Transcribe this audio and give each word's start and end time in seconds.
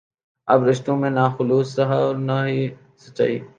اب 0.47 0.63
رشتوں 0.63 0.95
میں 0.97 1.09
نہ 1.09 1.25
خلوص 1.37 1.79
رہا 1.79 1.95
ہے 1.95 2.01
اور 2.01 2.15
نہ 2.19 2.37
ہی 2.45 2.61
سچائی 2.97 3.39